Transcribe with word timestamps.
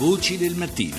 Voci 0.00 0.38
del 0.38 0.54
mattino. 0.54 0.96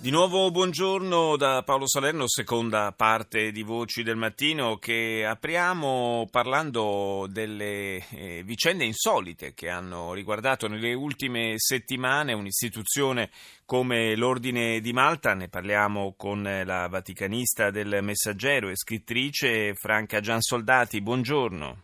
Di 0.00 0.10
nuovo 0.10 0.50
buongiorno 0.50 1.36
da 1.36 1.62
Paolo 1.62 1.86
Salerno, 1.86 2.24
seconda 2.26 2.90
parte 2.90 3.52
di 3.52 3.62
Voci 3.62 4.02
del 4.02 4.16
Mattino 4.16 4.78
che 4.78 5.24
apriamo 5.24 6.26
parlando 6.32 7.28
delle 7.30 8.04
eh, 8.10 8.42
vicende 8.44 8.84
insolite 8.84 9.54
che 9.54 9.68
hanno 9.68 10.14
riguardato 10.14 10.66
nelle 10.66 10.94
ultime 10.94 11.54
settimane 11.58 12.32
un'istituzione 12.32 13.30
come 13.64 14.16
l'Ordine 14.16 14.80
di 14.80 14.92
Malta. 14.92 15.32
Ne 15.34 15.48
parliamo 15.48 16.14
con 16.16 16.42
la 16.42 16.88
vaticanista 16.88 17.70
del 17.70 18.00
Messaggero 18.02 18.68
e 18.68 18.74
scrittrice 18.74 19.74
Franca 19.74 20.18
Giansoldati. 20.18 21.00
Buongiorno. 21.00 21.83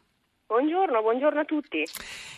Buongiorno, 1.01 1.03
buongiorno 1.03 1.41
a 1.41 1.45
tutti. 1.45 1.85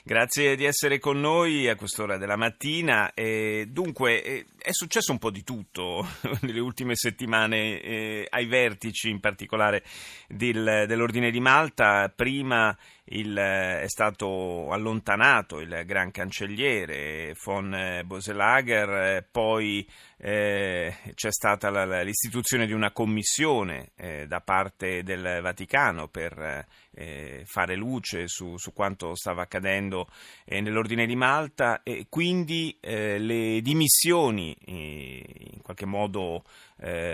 Grazie 0.04 0.56
di 0.56 0.64
essere 0.64 0.98
con 0.98 1.20
noi 1.20 1.68
a 1.68 1.76
quest'ora 1.76 2.16
della 2.16 2.36
mattina. 2.36 3.12
Eh, 3.12 3.66
dunque, 3.68 4.22
eh, 4.22 4.46
è 4.58 4.70
successo 4.72 5.12
un 5.12 5.18
po' 5.18 5.30
di 5.30 5.42
tutto 5.42 6.06
nelle 6.42 6.60
ultime 6.60 6.94
settimane 6.94 7.80
eh, 7.80 8.26
ai 8.28 8.46
vertici, 8.46 9.10
in 9.10 9.20
particolare 9.20 9.82
del, 10.28 10.84
dell'Ordine 10.86 11.30
di 11.30 11.40
Malta. 11.40 12.12
Prima 12.14 12.76
il, 13.04 13.34
è 13.36 13.88
stato 13.88 14.70
allontanato 14.70 15.60
il 15.60 15.82
gran 15.84 16.10
cancelliere 16.10 17.34
von 17.44 18.02
Boselager, 18.04 19.26
poi 19.30 19.86
eh, 20.16 20.94
c'è 21.14 21.32
stata 21.32 21.68
la, 21.68 22.02
l'istituzione 22.02 22.66
di 22.66 22.72
una 22.72 22.92
commissione 22.92 23.90
eh, 23.96 24.26
da 24.28 24.40
parte 24.40 25.02
del 25.02 25.40
Vaticano 25.42 26.06
per 26.06 26.64
eh, 26.94 27.42
fare 27.44 27.74
luce 27.74 28.28
su, 28.28 28.56
su, 28.56 28.72
quanto 28.72 29.16
stava 29.16 29.42
accadendo 29.42 30.08
eh, 30.44 30.60
nell'ordine 30.60 31.06
di 31.06 31.16
Malta 31.16 31.82
e 31.82 32.06
quindi 32.08 32.76
eh, 32.80 33.18
le 33.18 33.60
dimissioni 33.62 34.56
eh, 34.64 35.50
in 35.54 35.62
qualche 35.62 35.86
modo 35.86 36.44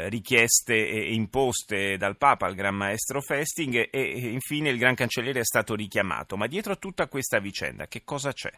richieste 0.09 0.75
e 0.75 1.13
imposte 1.13 1.97
dal 1.97 2.17
Papa 2.17 2.47
al 2.47 2.55
Gran 2.55 2.75
Maestro 2.75 3.21
Festing 3.21 3.75
e, 3.75 3.89
e 3.91 4.29
infine 4.29 4.71
il 4.71 4.79
Gran 4.79 4.95
Cancelliere 4.95 5.41
è 5.41 5.45
stato 5.45 5.75
richiamato. 5.75 6.37
Ma 6.37 6.47
dietro 6.47 6.73
a 6.73 6.77
tutta 6.77 7.07
questa 7.09 7.39
vicenda 7.39 7.87
che 7.87 8.03
cosa 8.05 8.33
c'è? 8.33 8.51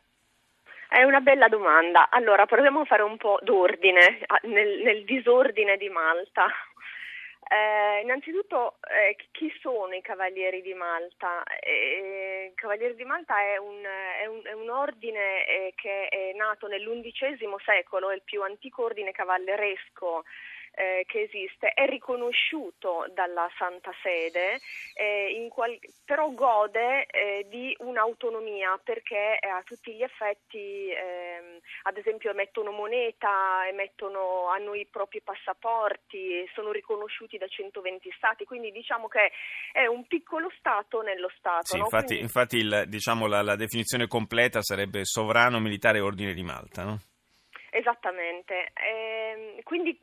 È 0.89 1.05
una 1.05 1.21
bella 1.21 1.47
domanda. 1.47 2.11
Allora, 2.11 2.47
proviamo 2.47 2.81
a 2.81 2.85
fare 2.85 3.03
un 3.03 3.17
po' 3.17 3.39
d'ordine 3.43 4.27
nel, 4.43 4.83
nel 4.83 5.05
disordine 5.05 5.77
di 5.77 5.89
Malta. 5.89 6.47
Eh, 7.53 8.01
innanzitutto, 8.03 8.79
eh, 8.89 9.17
chi 9.33 9.53
sono 9.61 9.95
i 9.95 10.03
Cavalieri 10.03 10.63
di 10.63 10.75
Malta? 10.75 11.43
Eh, 11.61 12.53
Cavalieri 12.55 12.95
di 12.95 13.05
Malta 13.05 13.41
è 13.41 13.57
un, 13.57 13.83
è 14.21 14.27
un, 14.27 14.41
è 14.45 14.53
un 14.53 14.69
ordine 14.69 15.47
eh, 15.47 15.73
che 15.75 16.09
è 16.09 16.33
nato 16.37 16.67
nell'undicesimo 16.67 17.59
secolo, 17.65 18.11
è 18.11 18.15
il 18.15 18.23
più 18.25 18.43
antico 18.43 18.85
ordine 18.85 19.13
cavalleresco 19.13 20.25
eh, 20.81 21.05
che 21.07 21.21
esiste, 21.23 21.73
è 21.75 21.87
riconosciuto 21.87 23.05
dalla 23.13 23.47
Santa 23.59 23.93
Sede, 24.03 24.61
eh, 24.95 25.47
qual- 25.51 25.79
però 26.07 26.31
gode 26.31 27.05
eh, 27.07 27.47
di 27.51 27.77
un'autonomia 27.81 28.81
perché 28.83 29.39
eh, 29.39 29.49
a 29.49 29.63
tutti 29.63 29.93
gli 29.93 30.03
effetti, 30.03 30.91
ehm, 30.91 31.59
ad 31.83 31.99
esempio, 31.99 32.31
emettono 32.31 32.71
moneta, 32.71 33.69
emettono, 33.69 34.47
hanno 34.49 34.75
i 34.75 34.87
propri 34.91 35.21
passaporti, 35.21 36.49
sono 36.55 36.73
riconosciuti 36.73 37.37
da 37.37 37.47
120 37.47 38.11
stati, 38.17 38.45
quindi 38.47 38.71
diciamo 38.73 39.07
che 39.07 39.33
è 39.73 39.85
un 39.85 40.07
piccolo 40.07 40.51
Stato 40.57 41.03
nello 41.03 41.31
Stato. 41.37 41.67
Sì, 41.67 41.77
no? 41.77 41.85
infatti, 41.85 42.07
quindi... 42.07 42.25
infatti 42.25 42.57
il, 42.57 42.85
diciamo, 42.89 43.27
la, 43.27 43.43
la, 43.43 43.57
definizione 43.57 44.07
completa 44.07 44.63
sarebbe 44.63 45.05
sovrano 45.05 45.61
militare 45.61 46.01
ordine 46.01 46.33
di 46.33 46.43
Malta, 46.43 46.85
no? 46.85 46.99
Esattamente. 47.71 48.73
Eh, 48.75 49.61
quindi 49.63 49.99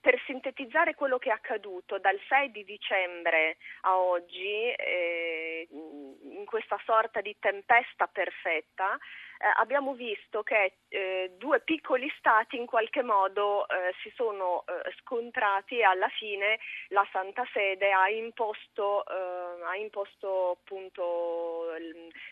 per 0.00 0.18
sintetizzare 0.24 0.94
quello 0.94 1.18
che 1.18 1.28
è 1.28 1.32
accaduto 1.32 1.98
dal 1.98 2.18
6 2.28 2.50
di 2.50 2.64
dicembre 2.64 3.58
a 3.82 3.98
oggi, 3.98 4.72
eh, 4.72 5.68
in 5.70 6.44
questa 6.46 6.80
sorta 6.84 7.20
di 7.20 7.36
tempesta 7.38 8.06
perfetta, 8.06 8.94
eh, 8.94 9.46
abbiamo 9.58 9.94
visto 9.94 10.42
che 10.42 10.78
eh, 10.88 11.32
due 11.36 11.60
piccoli 11.60 12.10
stati 12.18 12.56
in 12.56 12.66
qualche 12.66 13.02
modo 13.02 13.68
eh, 13.68 13.94
si 14.02 14.10
sono 14.14 14.64
eh, 14.66 14.90
scontrati 15.00 15.78
e 15.78 15.84
alla 15.84 16.08
fine 16.08 16.58
la 16.88 17.06
Santa 17.12 17.46
Sede 17.52 17.92
ha 17.92 18.08
imposto, 18.08 19.04
eh, 19.06 19.62
ha 19.64 19.76
imposto 19.76 20.58
appunto 20.62 21.68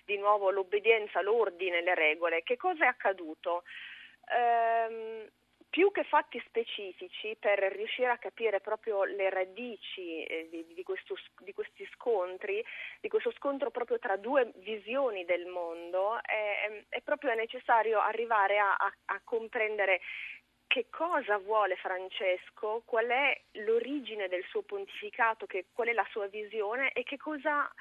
di 0.04 0.16
nuovo 0.16 0.50
l'obbedienza, 0.50 1.20
l'ordine, 1.20 1.82
le 1.82 1.94
regole. 1.94 2.42
Che 2.42 2.56
cosa 2.56 2.84
è 2.84 2.88
accaduto? 2.88 3.62
ehm, 4.28 5.26
più 5.78 5.92
che 5.92 6.02
fatti 6.02 6.42
specifici 6.44 7.36
per 7.38 7.60
riuscire 7.60 8.08
a 8.08 8.18
capire 8.18 8.58
proprio 8.58 9.04
le 9.04 9.30
radici 9.30 10.24
eh, 10.24 10.48
di, 10.50 10.66
di, 10.74 10.82
questo, 10.82 11.14
di, 11.38 11.52
questi 11.52 11.88
scontri, 11.94 12.60
di 13.00 13.06
questo 13.06 13.30
scontro 13.36 13.70
proprio 13.70 14.00
tra 14.00 14.16
due 14.16 14.50
visioni 14.56 15.24
del 15.24 15.46
mondo, 15.46 16.20
è, 16.20 16.84
è 16.88 17.00
proprio 17.02 17.32
necessario 17.34 18.00
arrivare 18.00 18.58
a, 18.58 18.74
a, 18.74 18.92
a 19.04 19.20
comprendere 19.22 20.00
che 20.66 20.86
cosa 20.90 21.38
vuole 21.38 21.76
Francesco, 21.76 22.82
qual 22.84 23.06
è 23.06 23.40
l'origine 23.64 24.26
del 24.26 24.42
suo 24.48 24.62
pontificato, 24.62 25.46
che, 25.46 25.66
qual 25.72 25.86
è 25.86 25.92
la 25.92 26.06
sua 26.10 26.26
visione 26.26 26.90
e 26.90 27.04
che 27.04 27.18
cosa 27.18 27.72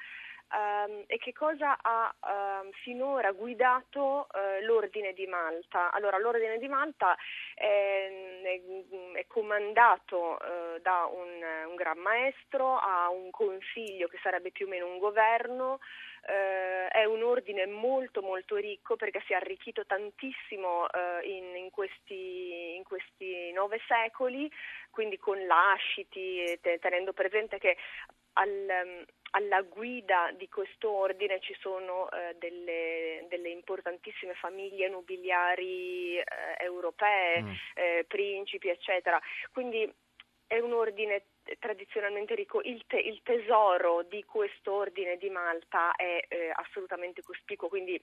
um, 0.52 1.04
e 1.06 1.18
che 1.18 1.32
cosa 1.32 1.78
ha 1.80 2.14
um, 2.62 2.70
finora 2.82 3.32
guidato 3.32 4.26
uh, 4.30 4.64
l'Ordine 4.64 5.12
di 5.12 5.26
Malta. 5.26 5.90
Allora, 5.92 6.18
l'Ordine 6.18 6.58
di 6.58 6.68
Malta 6.68 7.16
è, 7.54 8.40
è, 9.14 9.26
comandato 9.26 10.38
uh, 10.40 10.80
da 10.80 11.08
un, 11.10 11.68
un, 11.68 11.74
gran 11.74 11.98
maestro, 11.98 12.78
ha 12.78 13.08
un 13.10 13.30
consiglio 13.30 14.08
che 14.08 14.18
sarebbe 14.22 14.50
più 14.50 14.66
o 14.66 14.68
meno 14.68 14.86
un 14.86 14.98
governo, 14.98 15.78
Uh, 16.20 16.90
è 16.90 17.04
un 17.04 17.22
ordine 17.22 17.64
molto 17.66 18.22
molto 18.22 18.56
ricco 18.56 18.96
perché 18.96 19.22
si 19.24 19.32
è 19.32 19.36
arricchito 19.36 19.86
tantissimo 19.86 20.86
in, 21.22 21.56
in, 21.56 21.70
questi, 21.70 22.74
in, 22.74 22.82
questi, 22.82 23.52
nove 23.52 23.80
secoli, 23.86 24.50
quindi 24.90 25.16
con 25.16 25.46
lasciti, 25.46 26.58
tenendo 26.80 27.12
presente 27.12 27.58
che 27.58 27.76
al, 28.38 29.04
alla 29.30 29.62
guida 29.62 30.32
di 30.36 30.48
questo 30.48 30.90
ordine 30.90 31.40
ci 31.40 31.54
sono 31.60 32.10
eh, 32.10 32.36
delle, 32.38 33.26
delle, 33.28 33.50
importantissime 33.50 34.34
famiglie 34.34 34.88
nobiliari 34.88 36.18
eh, 36.18 36.24
europee, 36.58 37.42
mm. 37.42 37.50
eh, 37.74 38.04
principi, 38.06 38.68
eccetera. 38.68 39.20
Quindi 39.52 39.90
è 40.46 40.58
un 40.58 40.72
ordine 40.72 41.24
tradizionalmente 41.58 42.34
ricco, 42.34 42.60
il, 42.62 42.84
te, 42.86 42.98
il 42.98 43.20
tesoro 43.22 44.02
di 44.02 44.24
questo 44.24 44.72
ordine 44.72 45.16
di 45.16 45.28
Malta 45.28 45.94
è 45.94 46.24
eh, 46.28 46.50
assolutamente 46.54 47.22
cospicuo, 47.22 47.68
quindi 47.68 48.02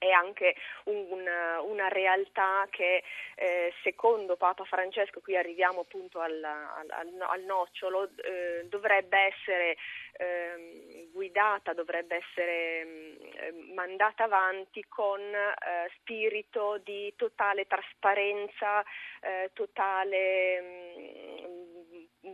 è 0.00 0.08
anche 0.08 0.56
un, 0.84 1.28
una 1.62 1.88
realtà 1.88 2.66
che 2.70 3.02
eh, 3.34 3.72
secondo 3.82 4.36
Papa 4.36 4.64
Francesco, 4.64 5.20
qui 5.20 5.36
arriviamo 5.36 5.80
appunto 5.80 6.20
al, 6.20 6.42
al, 6.42 7.14
al 7.18 7.42
nocciolo, 7.42 8.08
eh, 8.16 8.64
dovrebbe 8.70 9.18
essere 9.18 9.76
eh, 10.12 11.08
guidata, 11.12 11.74
dovrebbe 11.74 12.16
essere 12.16 12.84
mm, 12.84 13.74
mandata 13.74 14.24
avanti 14.24 14.82
con 14.88 15.20
eh, 15.20 15.90
spirito 15.96 16.78
di 16.82 17.12
totale 17.16 17.66
trasparenza, 17.66 18.82
eh, 19.20 19.50
totale 19.52 20.60
mh, 20.60 21.00
mm, 21.00 21.39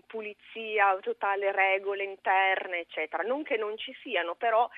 pulizia, 0.07 0.99
totale 1.01 1.53
regole 1.53 2.05
interne, 2.05 2.81
eccetera. 2.81 3.23
Non 3.23 3.43
che 3.43 3.57
non 3.57 3.77
ci 3.77 3.97
siano, 4.03 4.35
però 4.35 4.69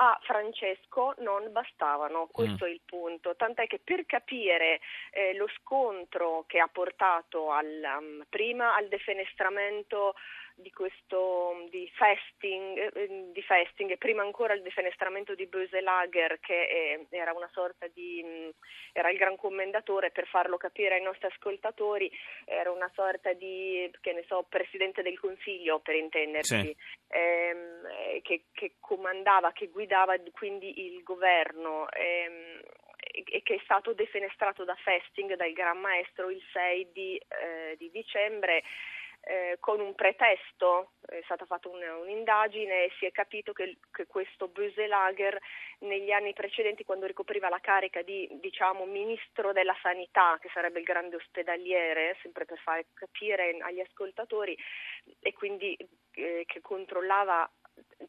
a 0.00 0.18
Francesco 0.22 1.14
non 1.18 1.50
bastavano, 1.50 2.28
questo 2.30 2.64
mm. 2.64 2.68
è 2.68 2.70
il 2.70 2.80
punto, 2.84 3.34
tant'è 3.34 3.66
che 3.66 3.80
per 3.82 4.06
capire 4.06 4.80
eh, 5.10 5.34
lo 5.34 5.48
scontro 5.58 6.44
che 6.46 6.60
ha 6.60 6.68
portato 6.68 7.50
al, 7.50 7.82
um, 7.98 8.24
prima 8.28 8.76
al 8.76 8.88
defenestramento 8.88 10.14
di 10.58 10.70
questo 10.70 11.66
di 11.70 11.88
festing, 11.94 12.92
eh, 12.94 13.30
di 13.32 13.42
festing, 13.42 13.90
e 13.90 13.96
prima 13.96 14.22
ancora 14.22 14.54
il 14.54 14.62
defenestramento 14.62 15.34
di 15.34 15.46
Böselager 15.46 16.40
che 16.40 16.62
eh, 16.62 17.06
era 17.10 17.32
una 17.32 17.48
sorta 17.52 17.86
di 17.88 18.22
mh, 18.22 18.50
era 18.92 19.10
il 19.10 19.18
gran 19.18 19.36
commendatore 19.36 20.10
per 20.10 20.26
farlo 20.26 20.56
capire 20.56 20.96
ai 20.96 21.02
nostri 21.02 21.26
ascoltatori 21.26 22.10
era 22.44 22.70
una 22.70 22.90
sorta 22.94 23.32
di 23.32 23.88
che 24.00 24.12
ne 24.12 24.24
so 24.26 24.44
presidente 24.48 25.02
del 25.02 25.18
consiglio 25.18 25.78
per 25.78 25.94
intenderci 25.94 26.60
sì. 26.60 26.76
ehm, 27.08 27.86
eh, 27.86 28.20
che, 28.22 28.44
che, 28.52 28.74
comandava 28.80 29.52
che 29.52 29.68
guidava 29.68 30.16
quindi 30.32 30.86
il 30.86 31.02
governo 31.02 31.88
ehm, 31.90 32.60
e 33.24 33.42
che 33.42 33.54
è 33.54 33.60
stato 33.64 33.94
defenestrato 33.94 34.64
da 34.64 34.74
Festing 34.74 35.34
dal 35.34 35.52
Gran 35.52 35.78
Maestro 35.78 36.30
il 36.30 36.42
6 36.52 36.92
di, 36.92 37.16
eh, 37.16 37.76
di 37.76 37.90
dicembre 37.90 38.62
eh, 39.28 39.58
con 39.60 39.78
un 39.78 39.94
pretesto, 39.94 40.92
è 41.06 41.20
stata 41.24 41.44
fatta 41.44 41.68
un, 41.68 41.82
un'indagine 41.82 42.84
e 42.84 42.92
si 42.98 43.04
è 43.04 43.12
capito 43.12 43.52
che, 43.52 43.76
che 43.92 44.06
questo 44.06 44.48
Böselager 44.48 45.38
negli 45.80 46.10
anni 46.10 46.32
precedenti 46.32 46.82
quando 46.82 47.04
ricopriva 47.04 47.50
la 47.50 47.60
carica 47.60 48.00
di 48.00 48.26
diciamo, 48.40 48.86
ministro 48.86 49.52
della 49.52 49.76
sanità, 49.82 50.38
che 50.40 50.48
sarebbe 50.54 50.78
il 50.78 50.86
grande 50.86 51.16
ospedaliere, 51.16 52.16
sempre 52.22 52.46
per 52.46 52.58
far 52.58 52.82
capire 52.94 53.58
agli 53.60 53.80
ascoltatori, 53.80 54.56
e 55.20 55.32
quindi 55.34 55.76
eh, 56.12 56.44
che 56.46 56.60
controllava 56.62 57.48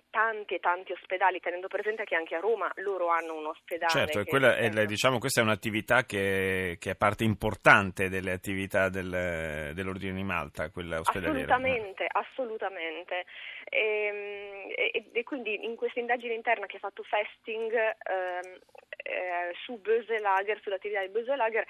tanti 0.10 0.56
e 0.56 0.60
tanti 0.60 0.92
ospedali, 0.92 1.40
tenendo 1.40 1.68
presente 1.68 2.04
che 2.04 2.16
anche 2.16 2.36
a 2.36 2.40
Roma 2.40 2.72
loro 2.76 3.10
hanno 3.10 3.36
un 3.36 3.48
ospedale. 3.48 3.92
Certo, 3.92 4.24
quella 4.26 4.56
è, 4.56 4.70
diciamo, 4.86 5.20
questa 5.20 5.42
è 5.42 5.44
un'attività 5.44 6.04
che, 6.04 6.78
che, 6.80 6.92
è 6.92 6.96
parte 6.96 7.24
importante 7.24 8.10
delle 8.10 8.32
attività 8.32 8.90
del, 8.90 9.72
dell'Ordine 9.74 10.14
di 10.14 10.24
Malta, 10.24 10.70
quella 10.70 11.00
ospedaliera. 11.00 11.54
Assolutamente, 11.54 12.08
assolutamente. 12.10 13.26
Ehm, 13.70 14.72
e, 14.76 14.92
e, 14.94 15.10
e, 15.12 15.24
quindi 15.24 15.64
in 15.64 15.76
questa 15.76 16.00
indagine 16.00 16.34
interna 16.34 16.66
che 16.66 16.78
ha 16.78 16.80
fatto 16.80 17.04
Festing 17.04 17.74
ehm, 17.74 18.60
eh, 19.04 19.54
su 19.64 19.80
Böselager, 19.80 20.60
sull'attività 20.62 21.02
di 21.02 21.10
Böselager, 21.10 21.66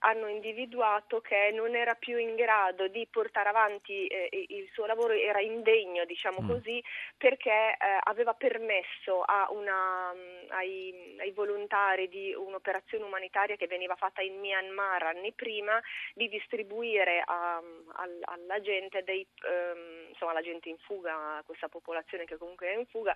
hanno 0.00 0.28
individuato 0.28 1.20
che 1.20 1.50
non 1.52 1.74
era 1.74 1.94
più 1.94 2.16
in 2.18 2.34
grado 2.34 2.88
di 2.88 3.06
portare 3.10 3.48
avanti 3.48 4.06
eh, 4.06 4.46
il 4.48 4.68
suo 4.72 4.86
lavoro, 4.86 5.12
era 5.12 5.40
indegno, 5.40 6.04
diciamo 6.04 6.40
mm. 6.42 6.48
così, 6.48 6.82
perché 7.16 7.50
eh, 7.50 7.76
aveva 8.04 8.34
permesso 8.34 9.24
una, 9.50 10.12
mm, 10.14 10.50
ai, 10.50 11.16
ai, 11.18 11.30
volontari 11.32 12.08
di 12.08 12.34
un'operazione 12.34 13.04
umanitaria 13.04 13.56
che 13.56 13.66
veniva 13.66 13.94
fatta 13.96 14.22
in 14.22 14.38
Myanmar 14.38 15.02
anni 15.02 15.32
prima 15.32 15.80
di 16.14 16.28
distribuire 16.28 17.22
a, 17.24 17.60
mm, 17.60 17.90
a, 17.92 18.08
alla 18.32 18.60
gente 18.60 19.02
dei, 19.02 19.26
ehm, 19.46 20.08
insomma, 20.08 20.30
alla 20.30 20.42
gente 20.42 20.68
in 20.68 20.78
fuga, 20.78 21.36
a 21.36 21.42
questa 21.44 21.68
popolazione 21.68 22.24
che 22.24 22.38
comunque 22.38 22.68
è 22.68 22.76
in 22.76 22.86
fuga, 22.86 23.14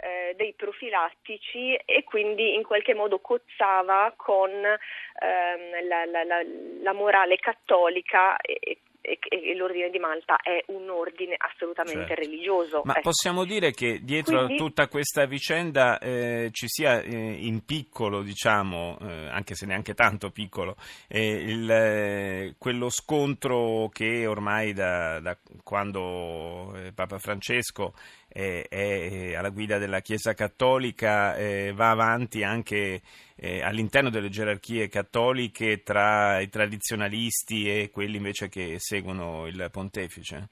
eh, 0.00 0.34
dei 0.36 0.54
profilattici 0.54 1.74
e 1.76 2.02
quindi 2.02 2.54
in 2.54 2.64
qualche 2.64 2.94
modo 2.94 3.20
cozzava 3.20 4.12
con 4.16 4.50
ehm, 4.50 5.86
la, 5.86 6.04
la 6.06 6.23
la, 6.24 6.42
la 6.82 6.92
morale 6.92 7.36
cattolica 7.36 8.36
e, 8.36 8.78
e, 9.06 9.18
e, 9.28 9.54
l'ordine 9.54 9.90
di 9.90 9.98
Malta 9.98 10.36
è 10.36 10.64
un 10.68 10.88
ordine 10.88 11.34
assolutamente 11.36 12.06
certo. 12.06 12.22
religioso. 12.22 12.80
Ma 12.84 12.92
ecco. 12.92 13.10
possiamo 13.10 13.44
dire 13.44 13.70
che 13.72 14.00
dietro 14.02 14.44
Quindi... 14.44 14.54
a 14.54 14.56
tutta 14.56 14.88
questa 14.88 15.26
vicenda 15.26 15.98
eh, 15.98 16.48
ci 16.52 16.66
sia 16.68 17.02
eh, 17.02 17.14
in 17.14 17.66
piccolo, 17.66 18.22
diciamo, 18.22 18.96
eh, 19.02 19.28
anche 19.28 19.54
se 19.54 19.66
neanche 19.66 19.92
tanto 19.92 20.30
piccolo, 20.30 20.76
eh, 21.06 21.32
il, 21.32 21.70
eh, 21.70 22.54
quello 22.56 22.88
scontro 22.88 23.90
che 23.92 24.26
ormai 24.26 24.72
da, 24.72 25.20
da 25.20 25.36
quando 25.62 26.74
eh, 26.74 26.92
Papa 26.94 27.18
Francesco 27.18 27.92
è, 28.34 28.66
è, 28.68 29.34
alla 29.34 29.50
guida 29.50 29.78
della 29.78 30.00
Chiesa 30.00 30.34
Cattolica 30.34 31.36
va 31.72 31.90
avanti 31.90 32.42
anche 32.42 33.00
eh, 33.36 33.62
all'interno 33.62 34.10
delle 34.10 34.28
gerarchie 34.28 34.88
cattoliche 34.88 35.82
tra 35.82 36.40
i 36.40 36.48
tradizionalisti 36.48 37.68
e 37.68 37.90
quelli 37.90 38.16
invece 38.16 38.48
che 38.48 38.76
seguono 38.78 39.46
il 39.46 39.68
pontefice? 39.70 40.48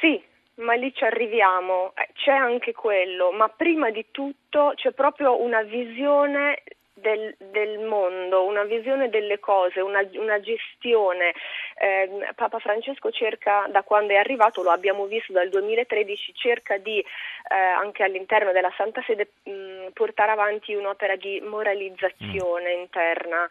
Sì, 0.00 0.22
ma 0.56 0.74
lì 0.74 0.92
ci 0.94 1.04
arriviamo, 1.04 1.92
eh, 1.94 2.08
c'è 2.14 2.32
anche 2.32 2.72
quello, 2.72 3.30
ma 3.32 3.48
prima 3.48 3.90
di 3.90 4.06
tutto 4.10 4.72
c'è 4.74 4.92
proprio 4.92 5.40
una 5.40 5.62
visione 5.62 6.62
del, 6.94 7.34
del, 7.38 7.78
mondo, 7.80 8.44
una 8.44 8.64
visione 8.64 9.08
delle 9.08 9.38
cose, 9.38 9.80
una, 9.80 10.06
una 10.14 10.40
gestione. 10.40 11.32
Eh, 11.80 12.32
Papa 12.34 12.58
Francesco 12.58 13.10
cerca, 13.10 13.66
da 13.70 13.82
quando 13.82 14.12
è 14.12 14.16
arrivato, 14.16 14.62
lo 14.62 14.70
abbiamo 14.70 15.06
visto 15.06 15.32
dal 15.32 15.48
2013, 15.48 16.34
cerca 16.34 16.76
di 16.78 16.98
eh, 16.98 17.54
anche 17.54 18.02
all'interno 18.02 18.52
della 18.52 18.72
Santa 18.76 19.02
Sede 19.06 19.30
mh, 19.44 19.92
portare 19.92 20.32
avanti 20.32 20.74
un'opera 20.74 21.16
di 21.16 21.40
moralizzazione 21.40 22.76
mm. 22.76 22.80
interna. 22.80 23.48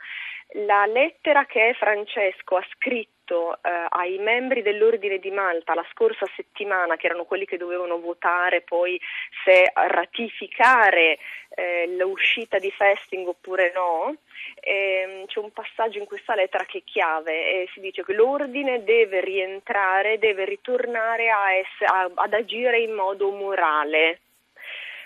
La 0.65 0.85
lettera 0.85 1.45
che 1.45 1.75
Francesco 1.77 2.57
ha 2.57 2.65
scritto 2.75 3.16
eh, 3.35 3.85
ai 3.89 4.17
membri 4.17 4.61
dell'Ordine 4.61 5.19
di 5.19 5.31
Malta 5.31 5.73
la 5.73 5.85
scorsa 5.91 6.25
settimana, 6.35 6.95
che 6.95 7.07
erano 7.07 7.25
quelli 7.25 7.45
che 7.45 7.57
dovevano 7.57 7.99
votare 7.99 8.61
poi 8.61 8.99
se 9.43 9.71
ratificare 9.73 11.17
eh, 11.49 11.87
l'uscita 11.97 12.59
di 12.59 12.71
Festing 12.71 13.27
oppure 13.27 13.71
no, 13.73 14.15
eh, 14.59 15.23
c'è 15.27 15.39
un 15.39 15.51
passaggio 15.51 15.99
in 15.99 16.05
questa 16.05 16.35
lettera 16.35 16.65
che 16.65 16.79
è 16.79 16.83
chiave 16.83 17.63
e 17.63 17.69
si 17.73 17.79
dice 17.79 18.03
che 18.03 18.13
l'ordine 18.13 18.83
deve 18.83 19.21
rientrare, 19.21 20.19
deve 20.19 20.45
ritornare 20.45 21.29
a 21.29 21.53
ess- 21.53 21.91
a, 21.91 22.09
ad 22.13 22.33
agire 22.33 22.79
in 22.79 22.93
modo 22.93 23.29
morale. 23.31 24.19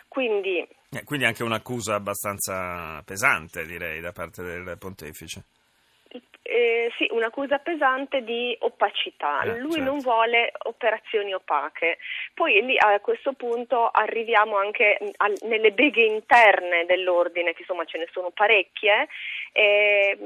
Quindi, 0.08 0.68
eh, 0.90 1.04
quindi 1.06 1.26
anche 1.26 1.44
un'accusa 1.44 1.96
abbastanza 1.96 3.02
pesante, 3.06 3.66
direi, 3.66 4.02
da 4.02 4.12
parte 4.12 4.44
del 4.44 4.76
pontefice. 4.78 5.44
Eh, 6.54 6.92
sì, 6.98 7.08
un'accusa 7.12 7.60
pesante 7.60 8.26
di 8.26 8.54
opacità. 8.60 9.42
Eh, 9.44 9.60
Lui 9.60 9.76
certo. 9.76 9.90
non 9.90 10.00
vuole 10.00 10.52
operazioni 10.64 11.34
opache. 11.34 11.98
Poi 12.34 12.62
lì 12.66 12.76
a 12.78 13.00
questo 13.00 13.32
punto 13.32 13.88
arriviamo 13.88 14.58
anche 14.58 14.98
al, 15.16 15.34
nelle 15.44 15.72
beghe 15.72 16.04
interne 16.04 16.86
dell'ordine, 16.86 17.54
che 17.54 17.62
insomma 17.62 17.86
ce 17.86 18.00
ne 18.00 18.08
sono 18.12 18.32
parecchie. 18.32 19.08
Eh, 19.54 20.18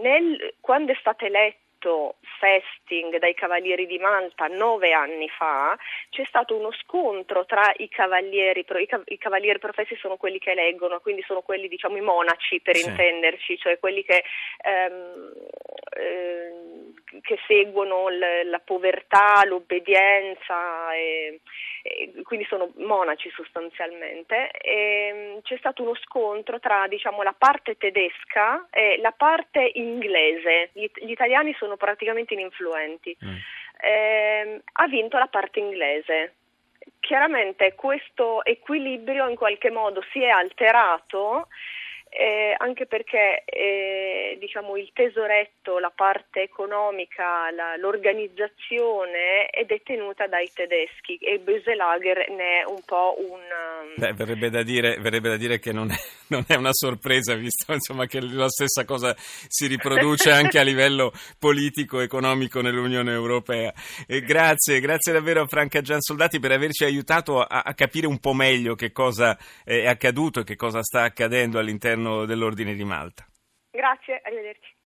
nel, 0.00 0.54
quando 0.62 0.92
è 0.92 0.96
stato 0.98 1.26
eletto 1.26 1.67
fatto 1.78 2.16
festing 2.40 3.18
dai 3.18 3.34
Cavalieri 3.34 3.86
di 3.86 3.98
Malta 3.98 4.46
nove 4.48 4.92
anni 4.92 5.28
fa, 5.28 5.78
c'è 6.10 6.24
stato 6.24 6.56
uno 6.56 6.72
scontro 6.72 7.46
tra 7.46 7.72
i 7.76 7.88
cavalieri, 7.88 8.66
i 9.06 9.18
cavalieri 9.18 9.58
professi 9.58 9.96
sono 9.96 10.16
quelli 10.16 10.38
che 10.38 10.50
eleggono, 10.50 11.00
quindi 11.00 11.22
sono 11.22 11.40
quelli 11.40 11.68
diciamo 11.68 11.96
i 11.96 12.02
monaci 12.02 12.60
per 12.60 12.76
sì. 12.76 12.88
intenderci, 12.88 13.58
cioè 13.58 13.78
quelli 13.78 14.02
che, 14.02 14.24
ehm, 14.62 15.32
eh, 15.96 16.52
che 17.22 17.38
seguono 17.46 18.08
l- 18.08 18.48
la 18.48 18.60
povertà, 18.60 19.44
l'obbedienza. 19.44 20.92
E, 20.94 21.40
quindi 22.24 22.44
sono 22.46 22.72
monaci 22.76 23.30
sostanzialmente, 23.30 24.50
e 24.50 25.10
mm, 25.12 25.38
c'è 25.42 25.56
stato 25.58 25.82
uno 25.82 25.94
scontro 25.94 26.58
tra 26.60 26.86
diciamo, 26.86 27.22
la 27.22 27.34
parte 27.36 27.76
tedesca 27.76 28.66
e 28.70 28.98
la 29.00 29.12
parte 29.12 29.70
inglese, 29.74 30.70
gli, 30.72 30.90
gli 30.94 31.10
italiani 31.10 31.54
sono 31.58 31.67
praticamente 31.76 32.34
ininfluenti, 32.34 33.16
mm. 33.24 33.36
eh, 33.80 34.62
ha 34.72 34.86
vinto 34.86 35.18
la 35.18 35.26
parte 35.26 35.60
inglese. 35.60 36.34
Chiaramente 37.00 37.74
questo 37.74 38.44
equilibrio 38.44 39.28
in 39.28 39.36
qualche 39.36 39.70
modo 39.70 40.02
si 40.12 40.22
è 40.22 40.28
alterato 40.28 41.48
eh, 42.18 42.52
anche 42.58 42.86
perché 42.86 43.44
eh, 43.44 44.36
diciamo, 44.40 44.76
il 44.76 44.90
tesoretto, 44.92 45.78
la 45.78 45.92
parte 45.94 46.42
economica, 46.42 47.48
la, 47.52 47.76
l'organizzazione 47.76 49.46
è 49.46 49.64
detenuta 49.64 50.26
dai 50.26 50.50
tedeschi 50.52 51.14
e 51.18 51.38
Böselager 51.38 52.28
ne 52.30 52.62
è 52.62 52.64
un 52.66 52.80
po' 52.84 53.14
un... 53.20 53.38
Um, 53.38 53.92
Beh, 53.94 54.14
verrebbe, 54.14 54.50
da 54.50 54.64
dire, 54.64 54.96
verrebbe 54.98 55.28
da 55.28 55.36
dire 55.36 55.60
che 55.60 55.70
non 55.70 55.92
è, 55.92 55.94
non 56.34 56.44
è 56.48 56.56
una 56.56 56.72
sorpresa, 56.72 57.36
visto 57.36 57.72
insomma, 57.72 58.06
che 58.06 58.20
la 58.20 58.48
stessa 58.48 58.84
cosa 58.84 59.14
si 59.16 59.68
riproduce 59.68 60.32
anche 60.32 60.58
a 60.58 60.64
livello 60.64 61.12
politico 61.38 62.00
economico 62.00 62.60
nell'Unione 62.60 63.12
Europea. 63.12 63.72
E 64.08 64.22
grazie, 64.22 64.80
grazie 64.80 65.12
davvero 65.12 65.42
a 65.42 65.46
Franca 65.46 65.82
Giansoldati 65.82 66.40
per 66.40 66.50
averci 66.50 66.82
aiutato 66.82 67.42
a, 67.42 67.62
a 67.64 67.74
capire 67.74 68.08
un 68.08 68.18
po' 68.18 68.32
meglio 68.32 68.74
che 68.74 68.90
cosa 68.90 69.38
è 69.62 69.86
accaduto 69.86 70.40
e 70.40 70.44
che 70.44 70.56
cosa 70.56 70.82
sta 70.82 71.02
accadendo 71.02 71.60
all'interno 71.60 72.07
dell'Ordine 72.26 72.74
di 72.74 72.84
Malta. 72.84 73.26
Grazie, 73.70 74.20
arrivederci. 74.24 74.76